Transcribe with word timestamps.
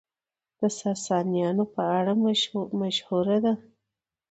د 0.59 0.61
ساسانيانو 0.81 1.63
په 1.73 1.81
اړه 1.97 2.13
مشهوره 2.83 3.37
ده، 3.45 3.53